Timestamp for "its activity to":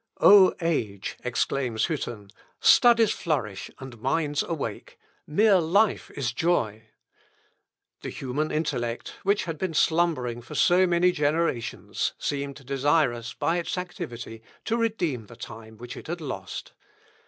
13.59-14.75